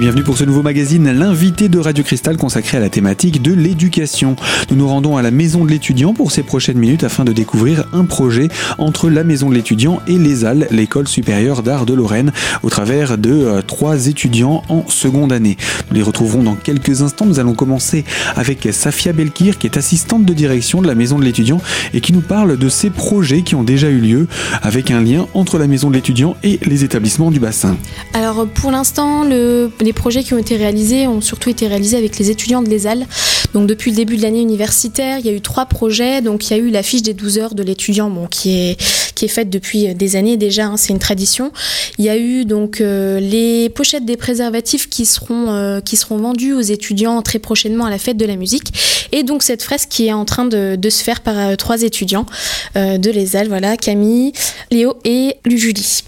[0.00, 4.36] Bienvenue pour ce nouveau magazine, l'invité de Radio Cristal consacré à la thématique de l'éducation.
[4.70, 7.88] Nous nous rendons à la Maison de l'étudiant pour ces prochaines minutes afin de découvrir
[7.92, 8.46] un projet
[8.78, 12.30] entre la Maison de l'étudiant et l'ESAL, l'école supérieure d'art de Lorraine,
[12.62, 15.56] au travers de euh, trois étudiants en seconde année.
[15.90, 17.26] Nous les retrouverons dans quelques instants.
[17.26, 18.04] Nous allons commencer
[18.36, 21.60] avec Safia Belkir, qui est assistante de direction de la Maison de l'étudiant
[21.92, 24.28] et qui nous parle de ces projets qui ont déjà eu lieu
[24.62, 27.76] avec un lien entre la Maison de l'étudiant et les établissements du bassin.
[28.14, 32.18] Alors pour l'instant, le, les projets qui ont été réalisés ont surtout été réalisés avec
[32.18, 33.06] les étudiants de l'ESAL.
[33.54, 36.20] Donc depuis le début de l'année universitaire, il y a eu trois projets.
[36.20, 38.76] Donc il y a eu la fiche des 12 heures de l'étudiant, bon, qui est
[39.14, 40.66] qui est faite depuis des années déjà.
[40.66, 41.52] Hein, c'est une tradition.
[41.96, 46.18] Il y a eu donc euh, les pochettes des préservatifs qui seront euh, qui seront
[46.18, 49.08] vendus aux étudiants très prochainement à la fête de la musique.
[49.12, 51.80] Et donc cette fresque qui est en train de, de se faire par euh, trois
[51.82, 52.26] étudiants
[52.74, 54.32] de l'ESAL, voilà, Camille,
[54.70, 56.02] Léo et Julie.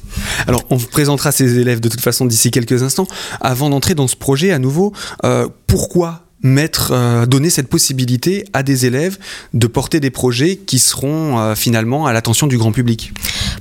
[0.47, 3.07] Alors, on vous présentera ces élèves de toute façon d'ici quelques instants.
[3.41, 4.93] Avant d'entrer dans ce projet à nouveau,
[5.25, 9.19] euh, pourquoi mettre, euh, donner cette possibilité à des élèves
[9.53, 13.13] de porter des projets qui seront euh, finalement à l'attention du grand public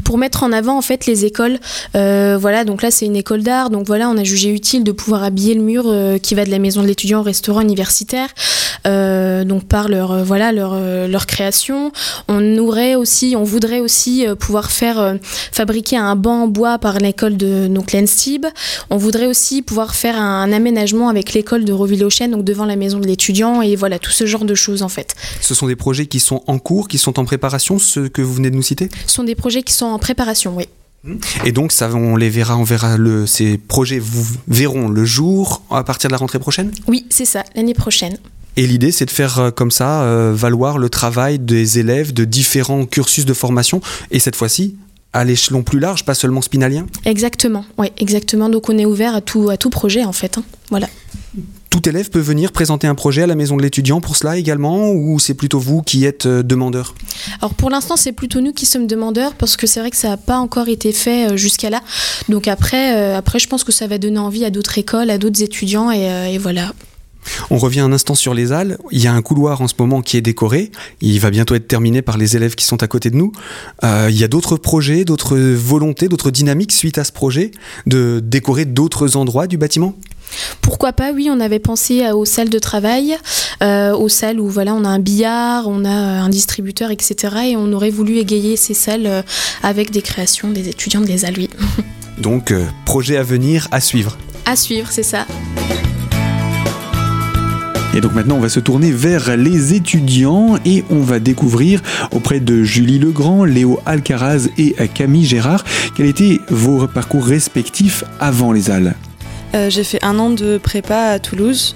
[0.03, 1.59] pour mettre en avant en fait les écoles.
[1.95, 4.91] Euh, voilà, donc là c'est une école d'art, donc voilà, on a jugé utile de
[4.91, 5.83] pouvoir habiller le mur
[6.23, 8.29] qui va de la maison de l'étudiant au restaurant universitaire,
[8.85, 11.91] donc par leur voilà leur leur création.
[12.27, 15.17] On aurait aussi, on voudrait aussi pouvoir faire
[15.51, 18.47] fabriquer un banc en bois par l'école de donc l'ENSTIB.
[18.89, 22.99] On voudrait aussi pouvoir faire un, aménagement avec l'école de Reville-aux-Chênes, donc devant la maison
[22.99, 25.15] de l'étudiant et voilà tout ce genre de choses en fait.
[25.41, 28.33] Ce sont des projets qui sont en cours, qui sont en préparation, ceux que vous
[28.33, 30.65] venez de nous citer Ce sont des projets qui sont en préparation, oui.
[31.45, 35.63] Et donc, ça, on les verra, on verra le, ces projets vous verront le jour
[35.71, 36.71] à partir de la rentrée prochaine?
[36.87, 38.17] Oui, c'est ça, l'année prochaine.
[38.57, 42.25] Et l'idée, c'est de faire euh, comme ça euh, valoir le travail des élèves de
[42.25, 43.79] différents cursus de formation,
[44.11, 44.75] et cette fois-ci
[45.13, 46.85] à l'échelon plus large, pas seulement spinalien?
[47.05, 48.49] Exactement, oui, exactement.
[48.49, 50.37] Donc on est ouvert à tout, à tout projet en fait.
[50.37, 50.43] Hein.
[50.69, 50.87] Voilà
[51.69, 54.91] tout élève peut venir présenter un projet à la maison de l'étudiant pour cela également
[54.91, 56.95] ou c'est plutôt vous qui êtes euh, demandeur?
[57.41, 60.09] Alors pour l'instant c'est plutôt nous qui sommes demandeurs parce que c'est vrai que ça
[60.09, 61.81] n'a pas encore été fait euh, jusqu'à là.
[62.27, 65.41] Donc euh, après je pense que ça va donner envie à d'autres écoles, à d'autres
[65.43, 66.71] étudiants et, voilà.
[67.49, 68.77] On revient un instant sur les halles.
[68.91, 70.71] Il y a un couloir en ce moment qui est décoré.
[71.01, 73.31] Il va bientôt être terminé par les élèves qui sont à côté de nous.
[73.83, 77.51] il y a d'autres projets, d'autres volontés, d'autres dynamiques suite à ce projet
[77.85, 79.95] de décorer d'autres endroits du bâtiment?
[80.61, 83.17] Pourquoi pas, oui, on avait pensé aux salles de travail,
[83.63, 87.35] euh, aux salles où voilà, on a un billard, on a euh, un distributeur, etc.
[87.47, 89.21] Et on aurait voulu égayer ces salles euh,
[89.63, 91.49] avec des créations des étudiants de oui.
[92.19, 92.53] Donc,
[92.85, 94.17] projet à venir, à suivre.
[94.45, 95.25] À suivre, c'est ça.
[97.95, 102.39] Et donc maintenant, on va se tourner vers les étudiants et on va découvrir auprès
[102.39, 105.63] de Julie Legrand, Léo Alcaraz et Camille Gérard
[105.95, 108.95] quels étaient vos parcours respectifs avant les Halles?
[109.55, 111.75] Euh, j'ai fait un an de prépa à Toulouse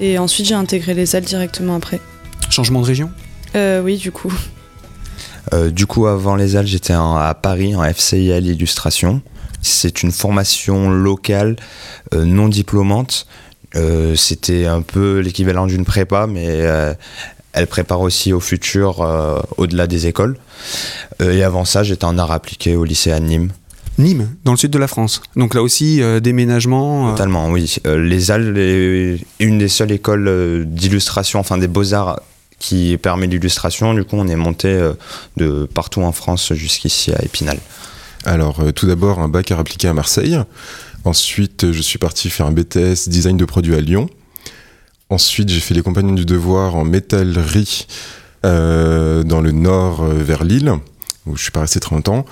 [0.00, 2.00] et ensuite j'ai intégré les Alpes directement après.
[2.48, 3.10] Changement de région?
[3.56, 4.32] Euh, Oui, du coup.
[5.52, 9.20] Euh, du coup, avant les Alpes, j'étais à Paris en FCIL illustration.
[9.62, 11.56] C'est une formation locale
[12.14, 13.26] non diplômante.
[14.16, 16.60] C'était un peu l'équivalent d'une prépa, mais
[17.52, 19.00] elle prépare aussi au futur
[19.56, 20.36] au-delà des écoles.
[21.20, 23.50] et avant ça, j'étais en art appliqué au lycée à Nîmes.
[23.98, 25.22] Nîmes, dans le sud de la France.
[25.36, 27.08] Donc là aussi, euh, déménagement.
[27.08, 27.10] Euh.
[27.12, 27.76] Totalement, oui.
[27.86, 32.20] Euh, les Halles est une des seules écoles d'illustration, enfin des beaux-arts
[32.58, 33.94] qui permet l'illustration.
[33.94, 34.90] Du coup, on est monté
[35.36, 37.58] de partout en France jusqu'ici à Épinal.
[38.24, 40.38] Alors, tout d'abord, un bac à appliqué à Marseille.
[41.04, 44.08] Ensuite, je suis parti faire un BTS design de produits à Lyon.
[45.10, 47.86] Ensuite, j'ai fait les compagnons du devoir en métallerie
[48.42, 50.72] dans le nord vers Lille,
[51.26, 52.26] où je suis pas resté très longtemps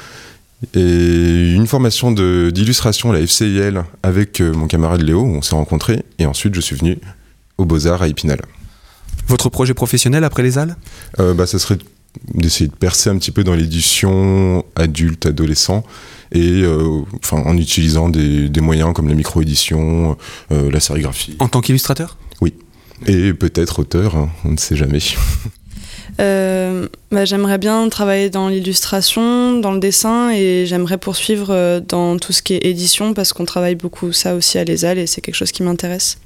[0.75, 6.05] et une formation d'illustration à la FCIL avec euh, mon camarade Léo, on s'est rencontrés,
[6.19, 6.99] et ensuite je suis venu
[7.59, 8.41] aux Beaux-Arts à Épinal.
[9.27, 10.77] Votre projet professionnel après les Halles?
[11.21, 11.79] Euh, bah, Ça serait
[12.35, 15.85] d'essayer de percer un petit peu dans l'édition adulte, adolescent,
[16.33, 20.17] et euh, enfin, en utilisant des, moyens comme la micro-édition,
[20.51, 21.37] la sérigraphie.
[21.39, 22.17] En tant qu'illustrateur?
[22.41, 22.55] Oui.
[23.07, 25.01] Et peut-être auteur, hein, on ne sait jamais.
[26.21, 32.19] Euh, bah, j'aimerais bien travailler dans l'illustration, dans le dessin et j'aimerais poursuivre euh, dans
[32.19, 35.21] tout ce qui est édition parce qu'on travaille beaucoup ça aussi à l'ESAL et c'est
[35.21, 36.19] quelque chose qui m'intéresse.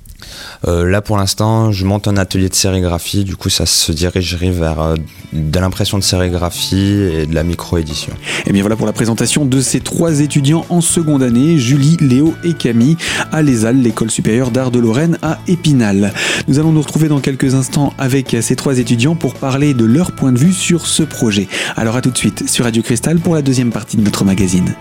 [0.67, 4.51] Euh, là pour l'instant, je monte un atelier de sérigraphie, du coup ça se dirigerait
[4.51, 4.95] vers euh,
[5.33, 8.13] de l'impression de sérigraphie et de la micro-édition.
[8.13, 11.97] Et eh bien voilà pour la présentation de ces trois étudiants en seconde année, Julie,
[12.01, 12.97] Léo et Camille,
[13.33, 16.13] à l'ESAL, l'école supérieure d'art de Lorraine à Épinal.
[16.49, 20.13] Nous allons nous retrouver dans quelques instants avec ces trois étudiants pour parler de leur
[20.13, 21.49] point de vue sur ce projet.
[21.77, 24.75] Alors à tout de suite sur Radio Cristal pour la deuxième partie de notre magazine.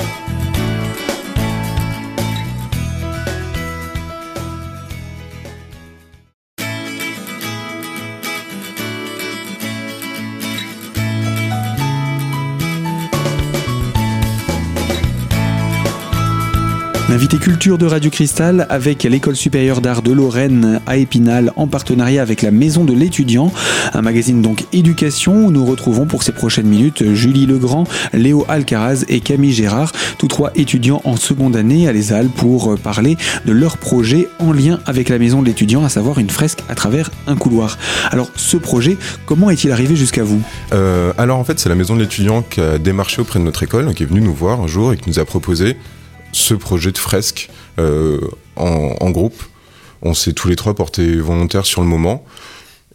[17.07, 22.23] L'invité culture de Radio Cristal avec l'école supérieure d'art de Lorraine à Épinal en partenariat
[22.23, 23.53] avec la Maison de l'étudiant,
[23.93, 29.05] un magazine donc éducation où nous retrouvons pour ces prochaines minutes Julie Legrand, Léo Alcaraz
[29.07, 33.77] et Camille Gérard, tous trois étudiants en seconde année à l'ESAL pour parler de leur
[33.77, 37.35] projet en lien avec la Maison de l'étudiant, à savoir une fresque à travers un
[37.35, 37.77] couloir.
[38.09, 38.97] Alors ce projet,
[39.27, 40.41] comment est-il arrivé jusqu'à vous?
[40.73, 43.61] Euh, Alors en fait c'est la Maison de l'étudiant qui a démarché auprès de notre
[43.61, 45.77] école, qui est venue nous voir un jour et qui nous a proposé
[46.35, 47.49] ce projet de fresque
[47.79, 48.19] euh,
[48.57, 49.41] en, groupe.
[50.01, 52.25] On s'est tous les trois portés volontaires sur le moment.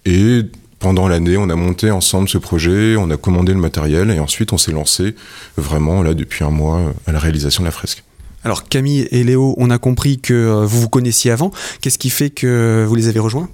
[0.05, 0.43] Et
[0.79, 4.53] pendant l'année, on a monté ensemble ce projet, on a commandé le matériel et ensuite
[4.53, 5.15] on s'est lancé
[5.57, 8.05] vraiment là depuis un mois à la réalisation de la fresque.
[8.45, 11.51] Alors Camille et Léo, on a compris que euh, vous vous connaissiez avant.
[11.81, 13.49] Qu'est-ce qui fait que vous les avez rejoints?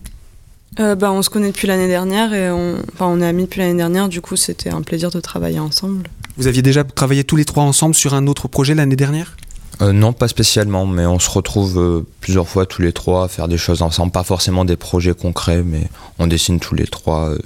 [0.80, 3.60] Euh, bah, On se connaît depuis l'année dernière et on, enfin, on est amis depuis
[3.60, 6.08] l'année dernière, du coup c'était un plaisir de travailler ensemble.
[6.36, 9.36] Vous aviez déjà travaillé tous les trois ensemble sur un autre projet l'année dernière?
[9.82, 13.28] Euh, non, pas spécialement, mais on se retrouve euh, plusieurs fois tous les trois à
[13.28, 14.12] faire des choses ensemble.
[14.12, 17.38] Pas forcément des projets concrets, mais on dessine tous les trois euh,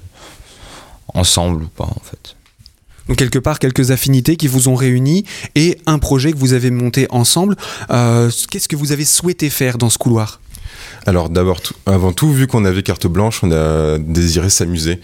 [1.15, 2.37] ensemble ou pas en fait.
[3.09, 5.25] Donc quelque part, quelques affinités qui vous ont réunis
[5.57, 7.57] et un projet que vous avez monté ensemble.
[7.89, 10.41] Qu'est-ce que vous avez souhaité faire dans ce couloir?
[11.07, 15.01] Alors d'abord, avant tout, vu qu'on avait carte blanche, on a désiré s'amuser,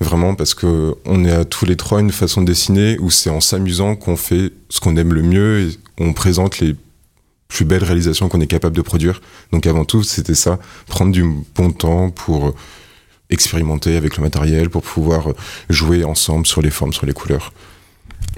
[0.00, 3.30] vraiment, parce que on est à tous les trois une façon de dessiner où c'est
[3.30, 6.76] en s'amusant qu'on fait ce qu'on aime le mieux et on présente les
[7.48, 9.20] plus belles réalisations qu'on est capable de produire.
[9.52, 11.24] Donc avant tout, c'était ça, prendre du
[11.56, 12.54] bon temps pour
[13.28, 15.28] expérimenter avec le matériel, pour pouvoir
[15.68, 17.52] jouer ensemble sur les formes, sur les couleurs.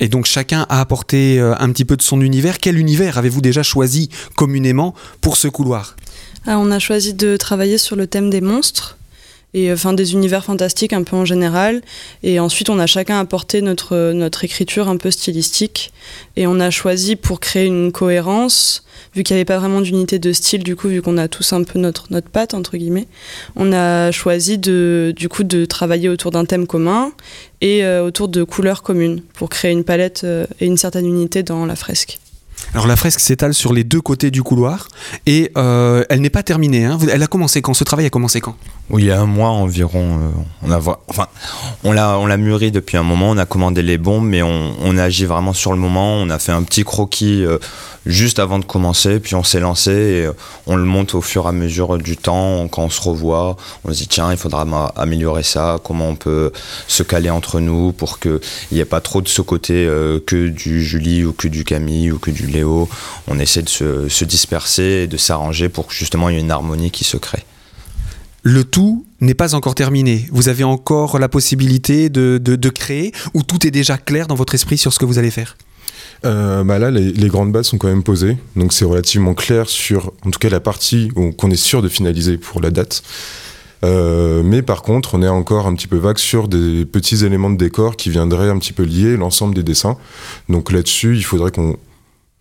[0.03, 2.59] Et donc chacun a apporté euh, un petit peu de son univers.
[2.59, 5.95] Quel univers avez-vous déjà choisi communément pour ce couloir?
[6.45, 8.99] Ah, On a choisi de travailler sur le thème des monstres
[9.55, 11.83] et euh, enfin des univers fantastiques un peu en général.
[12.23, 15.93] Et ensuite, on a chacun apporté notre, notre écriture un peu stylistique.
[16.37, 18.85] Et on a choisi pour créer une cohérence,
[19.15, 21.53] vu qu'il n'y avait pas vraiment d'unité de style, du coup, vu qu'on a tous
[21.53, 23.09] un peu notre, notre patte, entre guillemets,
[23.57, 27.13] on a choisi de, du coup, de travailler autour d'un thème commun
[27.61, 31.43] et euh, autour de couleurs communes pour créer une palette euh, et une certaine unité
[31.43, 32.19] dans la fresque.
[32.75, 34.89] Alors la fresque s'étale sur les deux côtés du couloir
[35.27, 36.85] et euh, elle n'est pas terminée.
[36.85, 36.99] Hein.
[37.13, 37.75] Elle a commencé quand?
[37.75, 38.57] Ce travail a commencé quand?
[38.91, 40.19] Oui, il y a un mois environ.
[40.19, 40.31] Euh,
[40.63, 40.79] on a,
[41.09, 41.27] enfin,
[41.85, 43.31] on l'a, on l'a mûri depuis un moment.
[43.31, 46.15] On a commandé les bombes, mais on, on a agi vraiment sur le moment.
[46.15, 47.45] On a fait un petit croquis.
[47.45, 47.59] Euh,
[48.05, 50.29] juste avant de commencer, puis on s'est lancé et
[50.67, 52.67] on le monte au fur et à mesure du temps.
[52.67, 54.67] Quand on se revoit, on se dit tiens, il faudra
[54.97, 56.51] améliorer ça, comment on peut
[56.89, 58.41] se caler entre nous pour qu'il
[58.73, 59.89] n'y ait pas trop de ce côté
[60.27, 62.89] que du Julie ou que du Camille ou que du Léo.
[63.29, 66.51] On essaie de se, disperser et de s'arranger pour que justement il y ait une
[66.51, 67.45] harmonie qui se crée.
[68.45, 70.27] Le tout n'est pas encore terminé.
[70.33, 74.79] Vous avez encore la possibilité de créer ou tout est déjà clair dans votre esprit
[74.79, 75.57] sur ce que vous allez faire?
[76.25, 80.13] Euh, bah là, les, grandes bases sont quand même posées, donc c'est relativement clair sur,
[80.25, 83.03] en tout cas, la partie qu'on est sûr de finaliser pour la date.
[83.85, 87.51] Euh, mais par contre, on est encore un petit peu vague sur des petits éléments
[87.51, 89.97] de décor qui viendraient un petit peu lier l'ensemble des dessins.
[90.49, 91.77] Donc là-dessus, il faudrait qu'on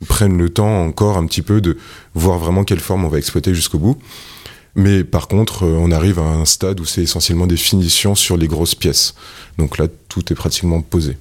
[0.08, 1.78] prenne le temps encore un petit peu de
[2.16, 3.98] voir vraiment quelle forme on va exploiter jusqu'au bout.
[4.76, 8.38] Mais par contre, euh, on arrive à un stade où c'est essentiellement des finitions sur
[8.38, 9.16] les grosses pièces.
[9.58, 11.18] Donc là, tout est pratiquement posé.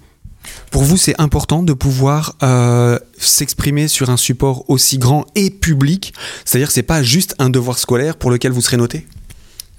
[0.71, 6.15] Pour vous, c'est important de pouvoir euh, s'exprimer sur un support aussi grand et public?
[6.45, 9.07] C'est-à-dire que c'est pas juste un devoir scolaire pour lequel vous serez noté?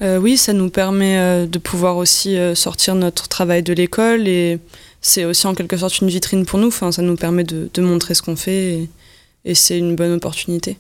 [0.02, 4.60] Euh, oui, ça nous permet euh, de pouvoir aussi sortir notre travail de l'école et
[5.02, 6.68] c'est aussi en quelque sorte une vitrine pour nous.
[6.68, 8.90] Enfin, ça nous permet de, montrer ce qu'on fait
[9.46, 10.78] et, c'est une bonne opportunité.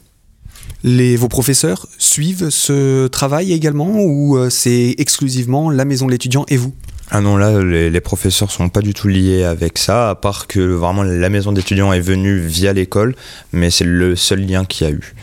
[0.83, 6.57] Les, vos professeurs suivent ce travail également ou c'est exclusivement la maison de l'étudiant et
[6.57, 6.73] vous?
[7.09, 10.47] Ah non, là, les, les, professeurs sont pas du tout liés avec ça, à part
[10.47, 13.15] que vraiment la maison d'étudiants est venue via l'école,
[13.51, 15.13] mais c'est le seul lien qu'il y a eu.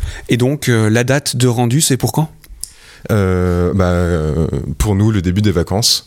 [0.00, 2.30] Euh, Et donc, euh, la date de rendu, c'est pour quand?
[3.10, 6.06] Euh, bah, Pour nous, le début des vacances,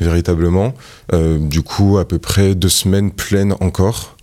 [0.00, 0.74] véritablement.
[1.12, 4.16] du coup, à peu près deux semaines pleines encore.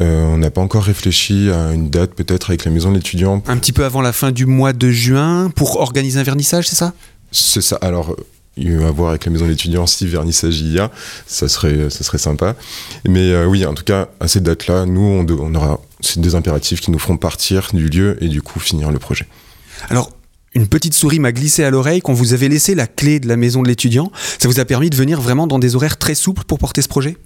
[0.00, 3.42] on n'a pas encore réfléchi à une date peut-être avec la maison d'étudiants.
[3.46, 6.76] Un petit peu avant la fin du mois de juin pour organiser un vernissage, c'est
[6.76, 6.92] ça?
[7.32, 7.76] C'est ça.
[7.80, 8.16] Alors,
[8.56, 10.90] eu à voir avec la maison d'étudiants si vernissage il y a,
[11.26, 12.54] ça serait, ça serait sympa.
[13.08, 16.34] Mais euh, oui, en tout cas, à cette date-là, nous, on, on aura c'est des
[16.34, 19.26] impératifs qui nous feront partir du lieu et du coup finir le projet.
[19.88, 20.10] Alors,
[20.54, 23.36] une petite souris m'a glissé à l'oreille quand vous avez laissé la clé de la
[23.36, 24.10] maison de l'étudiant.
[24.38, 26.88] Ça vous a permis de venir vraiment dans des horaires très souples pour porter ce
[26.88, 27.16] projet?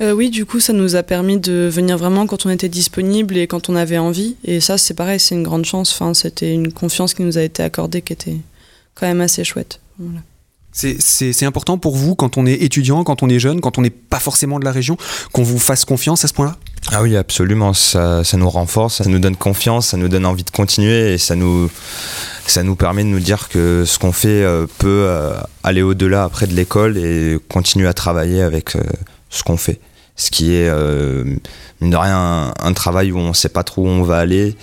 [0.00, 3.36] Euh, oui, du coup, ça nous a permis de venir vraiment quand on était disponible
[3.36, 4.36] et quand on avait envie.
[4.44, 5.92] Et ça, c'est pareil, c'est une grande chance.
[5.92, 8.36] Enfin, c'était une confiance qui nous a été accordée qui était
[8.94, 9.80] quand même assez chouette.
[9.98, 10.20] Voilà.
[10.72, 13.90] C'est important pour vous quand on est étudiant, quand on est jeune, quand on n'est
[13.90, 14.96] pas forcément de la région,
[15.32, 16.56] qu'on vous fasse confiance à ce point-là?
[16.88, 17.72] Ah oui, absolument.
[17.72, 21.18] Ça, ça, nous renforce, ça nous donne confiance, ça nous donne envie de continuer et
[21.18, 21.70] ça nous,
[22.46, 26.24] ça nous permet de nous dire que ce qu'on fait euh, peut euh, aller au-delà
[26.24, 28.82] après de l'école et continuer à travailler avec euh,
[29.28, 29.78] ce qu'on fait.
[30.20, 30.70] Ce qui est,
[31.80, 34.54] mine de rien, un, travail où on ne sait pas trop où on va aller.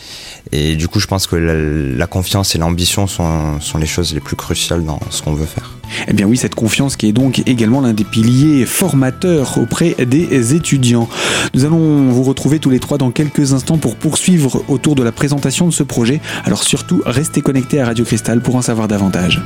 [0.52, 4.20] Et du coup, je pense que la, confiance et l'ambition sont, sont les choses les
[4.20, 5.72] plus cruciales dans ce qu'on veut faire.
[6.08, 10.54] Eh bien oui, cette confiance qui est donc également l'un des piliers formateurs auprès des
[10.54, 11.10] étudiants.
[11.56, 15.12] Nous allons vous retrouver tous les trois dans quelques instants pour poursuivre autour de la
[15.12, 16.22] présentation de ce projet.
[16.46, 19.42] Alors surtout, restez connectés à Radio Cristal pour en savoir davantage.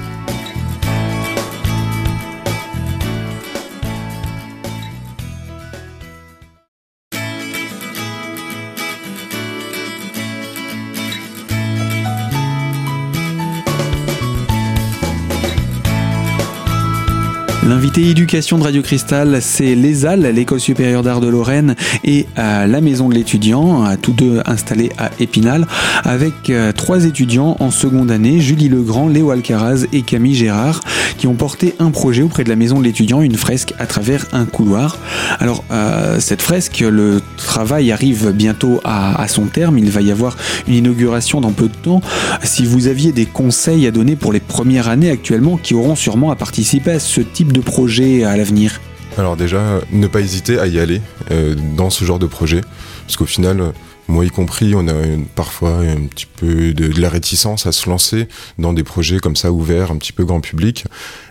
[17.71, 23.07] L'invité éducation de Radio Cristal, c'est l'ESAL, l'École supérieure d'art de Lorraine, et la Maison
[23.07, 25.65] de l'étudiant, tous deux installés à Épinal,
[26.03, 30.81] avec euh, trois étudiants en seconde année, Julie Legrand, Léo Alcaraz et Camille Gérard,
[31.17, 34.25] qui ont porté un projet auprès de la Maison de l'étudiant, une fresque à travers
[34.33, 34.97] un couloir.
[35.39, 40.11] Alors, euh, cette fresque, le travail arrive bientôt à, à son terme, il va y
[40.11, 40.35] avoir
[40.67, 42.01] une inauguration dans peu de temps.
[42.43, 46.31] Si vous aviez des conseils à donner pour les premières années actuellement qui auront sûrement
[46.31, 48.81] à participer à ce type de projet à l'avenir
[49.17, 51.01] Alors déjà, ne pas hésiter à y aller
[51.31, 52.61] euh, dans ce genre de projet,
[53.05, 53.73] parce qu'au final,
[54.07, 54.93] moi y compris, on a
[55.35, 58.27] parfois un petit peu de, la réticence à se lancer
[58.57, 60.85] dans des projets comme ça ouverts, un petit peu grand public.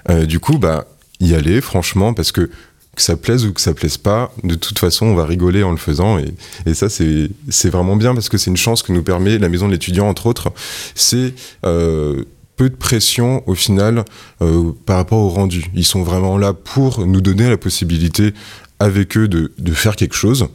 [0.09, 0.87] Euh, du coup, bah
[1.21, 2.51] y aller, franchement, parce que
[2.97, 5.71] que ça plaise ou que ça plaise pas, de toute façon, on va rigoler en
[5.71, 6.19] le faisant.
[6.19, 6.35] Et,
[6.67, 9.69] et ça, c'est vraiment bien parce que c'est une chance que nous permet la maison
[9.69, 10.53] de l'étudiant, entre autres.
[10.95, 11.35] C'est
[11.65, 12.25] euh,
[12.61, 14.05] peu de pression au final
[14.43, 15.71] euh, par rapport au rendu.
[15.75, 18.35] Ils sont vraiment là pour nous donner la possibilité
[18.79, 20.49] avec eux de, de faire quelque chose.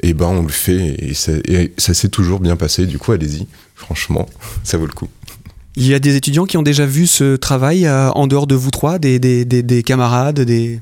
[0.00, 1.32] Et ben on le fait et ça,
[1.76, 2.86] ça s'est toujours bien passé.
[2.86, 4.28] Du coup, allez-y, franchement,
[4.62, 5.08] ça vaut le coup.
[5.74, 8.54] Il y a des étudiants qui ont déjà vu ce travail euh, en dehors de
[8.54, 10.78] vous trois, des, des, des, des camarades, des...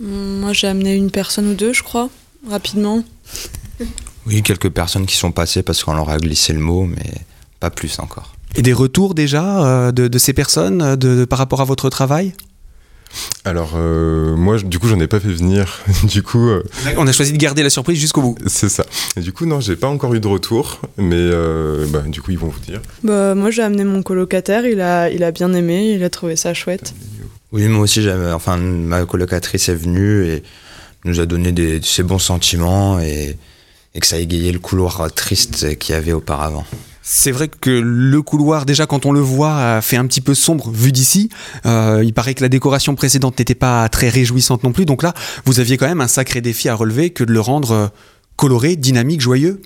[0.00, 2.08] Moi, j'ai amené une personne ou deux, je crois,
[2.48, 3.04] rapidement.
[4.26, 7.12] Oui, quelques personnes qui sont passées parce qu'on leur a glissé le mot, mais
[7.60, 8.37] pas plus encore.
[8.54, 12.32] Et des retours déjà euh, de, ces personnes euh, de, par rapport à votre travail?
[13.46, 15.80] Alors euh, moi du coup j'en ai pas fait venir.
[16.04, 16.50] Du coup
[16.96, 18.36] on a choisi de garder la surprise jusqu'au bout.
[18.46, 18.84] C'est ça.
[19.16, 21.30] Et du coup non j'ai pas encore eu de retour mais
[21.88, 22.82] bah, du coup ils vont vous dire.
[23.02, 26.36] Bah moi j'ai amené mon colocataire il a il a bien aimé il a trouvé
[26.36, 26.94] ça chouette.
[27.50, 30.42] Oui moi aussi enfin ma colocatrice est venue et
[31.06, 33.38] nous a donné des, ses bons sentiments et,
[33.94, 36.66] et que ça a égayé le couloir triste qu'il y avait auparavant
[37.10, 40.70] c'est vrai que le couloir, déjà quand on le voit, fait un petit peu sombre
[40.70, 41.30] vu d'ici.
[41.64, 44.84] Euh, il paraît que la décoration précédente n'était pas très réjouissante non plus.
[44.84, 45.14] Donc là,
[45.46, 47.86] vous aviez quand même un sacré défi à relever que de le rendre euh,
[48.36, 49.62] coloré, dynamique, joyeux.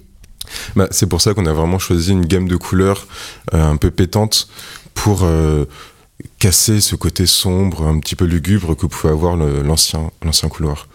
[0.77, 3.09] Bah, c'est pour ça qu'on a vraiment choisi une gamme de couleurs
[3.55, 4.49] euh, un peu pétante
[4.95, 5.27] pour
[6.39, 10.87] casser ce côté sombre, un petit peu lugubre que pouvait avoir l'ancien couloir.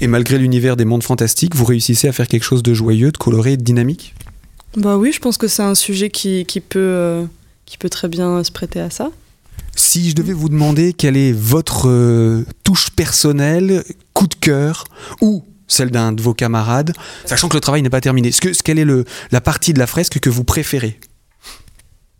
[0.00, 3.16] Et malgré l'univers des mondes fantastiques, vous réussissez à faire quelque chose de joyeux, de
[3.16, 4.14] coloré, de dynamique?
[4.78, 7.24] Bah oui, je pense que c'est un sujet qui, qui peut, euh,
[7.66, 9.10] qui peut très bien se prêter à ça.
[9.76, 14.84] Si je devais vous demander quelle est votre euh, touche personnelle, coup de cœur,
[15.20, 16.92] ou celle d'un de vos camarades,
[17.24, 19.72] sachant que le travail n'est pas terminé, ce que, ce, quelle est le, la partie
[19.72, 20.98] de la fresque que vous préférez?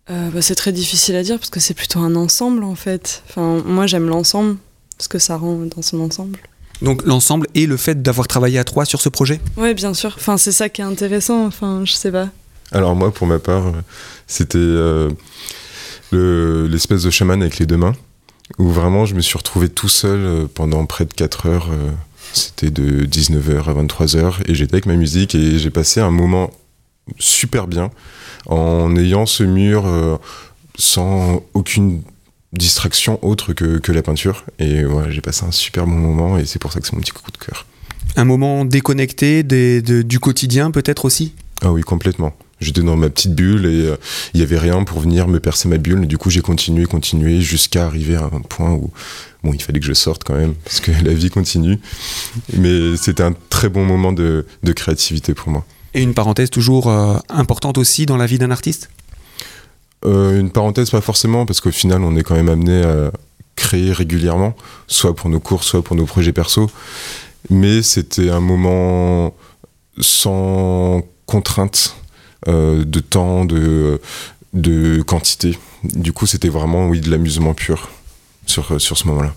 [0.09, 3.23] Euh, bah, C'est très difficile à dire parce que c'est plutôt un ensemble en fait.
[3.29, 4.57] Enfin, moi j'aime l'ensemble,
[4.97, 6.39] ce que ça rend dans son ensemble.
[6.81, 9.41] Donc l'ensemble et le fait d'avoir travaillé à trois sur ce projet?
[9.57, 10.13] Oui, bien sûr.
[10.15, 11.45] Enfin, c'est ça qui est intéressant.
[11.45, 12.29] Enfin, je sais pas.
[12.71, 13.71] Alors moi, pour ma part,
[14.27, 15.09] c'était euh,
[16.13, 17.95] l'espèce de chaman avec les deux mains,
[18.57, 21.69] où vraiment je me suis retrouvé tout seul euh, pendant près de 4 heures.
[21.71, 21.91] Euh,
[22.33, 26.51] c'était de 19h à 23h, et j'étais avec ma musique, et j'ai passé un moment
[27.17, 27.89] super bien,
[28.45, 29.89] en ayant ce mur
[30.77, 32.03] sans aucune
[32.53, 34.45] distraction autre que, que la peinture.
[34.59, 37.01] Et voilà, j'ai passé un super bon moment, et c'est pour ça que c'est mon
[37.01, 37.65] petit coup de cœur.
[38.15, 41.33] Un moment déconnecté des, du quotidien peut-être aussi?
[41.63, 42.35] Ah oui, complètement.
[42.61, 43.95] J'étais dans ma petite bulle et euh,
[44.33, 46.07] il n'y avait rien pour venir me percer ma bulle.
[46.07, 48.91] Du coup, j'ai continué, continué jusqu'à arriver à un point où
[49.43, 51.79] bon, il fallait que je sorte quand même parce que la vie continue.
[52.53, 55.65] Mais c'était un très bon moment de, de, créativité pour moi.
[55.93, 58.89] Et une parenthèse toujours euh, importante aussi dans la vie d'un artiste?
[60.05, 63.11] Euh, Une parenthèse, pas forcément, parce qu'au final, on est quand même amené à
[63.55, 64.55] créer régulièrement,
[64.87, 66.69] soit pour nos cours, soit pour nos projets perso.
[67.49, 69.33] Mais c'était un moment
[69.99, 71.95] sans contrainte
[72.47, 74.01] de temps, de,
[74.53, 75.57] de quantité.
[75.83, 77.89] Du coup, c'était vraiment, oui, de l'amusement pur
[78.45, 79.33] sur, sur ce moment-là.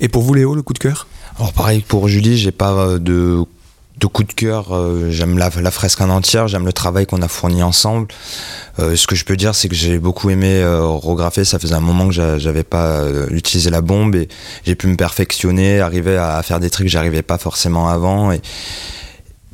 [0.00, 1.06] Et pour vous, Léo, le coup de cœur?
[1.36, 3.44] Alors, pareil pour Julie, j'ai pas de
[4.02, 7.28] de coup de cœur, euh, j'aime la, fresque en entière, j'aime le travail qu'on a
[7.28, 8.08] fourni ensemble.
[8.78, 11.80] Euh, ce que je peux dire, c'est que j'ai beaucoup aimé euh, Ça faisait un
[11.80, 14.28] moment que j'avais pas utilisé la bombe et
[14.66, 18.40] j'ai pu me perfectionner, arriver à, faire des trucs que j'arrivais pas forcément avant et,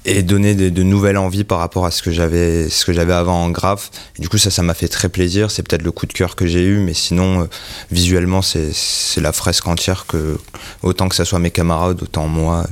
[0.04, 3.42] et donner de, nouvelles envies par rapport à ce que j'avais ce que j'avais avant
[3.42, 3.90] en graphe.
[4.18, 5.50] du coup, ça, ça m'a fait très plaisir.
[5.50, 7.48] C'est peut-être le coup de cœur que j'ai eu, mais sinon,
[7.90, 10.38] visuellement, c'est la fresque entière que
[10.82, 12.64] autant que ça soit mes camarades, autant moi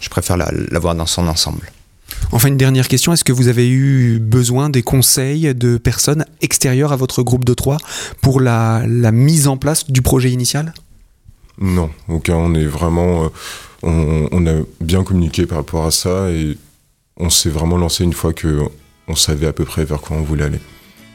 [0.00, 1.70] je préfère la, voir dans son ensemble.
[2.32, 6.92] Enfin, une dernière question, est-ce que vous avez eu besoin des conseils de personnes extérieures
[6.92, 7.78] à votre groupe de trois
[8.22, 10.74] pour la, mise en place du projet initial?
[11.60, 12.34] Non, aucun.
[12.34, 13.24] On est vraiment.
[13.24, 13.28] Euh,
[13.82, 16.56] on, a bien communiqué par rapport à ça et
[17.16, 18.60] on s'est vraiment lancé une fois que
[19.06, 20.60] on savait à peu près vers quoi on voulait aller.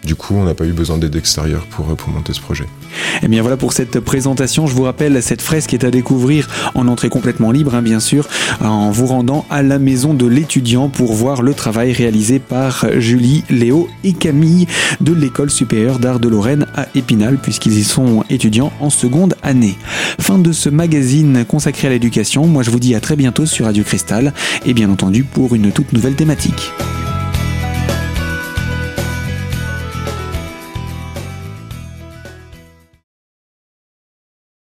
[0.04, 2.64] Du coup, on n'a pas eu besoin d'aide extérieure pour, pour monter ce projet.
[2.64, 4.68] Et eh bien voilà pour cette présentation.
[4.68, 8.28] Je vous rappelle, cette fresque est à découvrir en entrée complètement libre, hein, bien sûr,
[8.62, 13.44] en vous rendant à la maison de l'étudiant pour voir le travail réalisé par Julie,
[13.50, 14.68] Léo et Camille
[15.00, 19.78] de l'école supérieure d'art de Lorraine à Épinal, puisqu'ils y sont étudiants en seconde année.
[20.20, 22.46] Fin de ce magazine consacré à l'éducation.
[22.46, 24.34] Moi, je vous dis à très bientôt sur Radio Cristal
[24.66, 26.72] et bien entendu pour une toute nouvelle thématique.